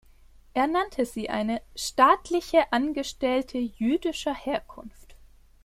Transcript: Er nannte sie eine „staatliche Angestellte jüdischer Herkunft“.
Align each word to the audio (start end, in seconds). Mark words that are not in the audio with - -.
Er 0.55 0.65
nannte 0.65 1.05
sie 1.05 1.29
eine 1.29 1.61
„staatliche 1.75 2.73
Angestellte 2.73 3.59
jüdischer 3.59 4.33
Herkunft“. 4.33 5.15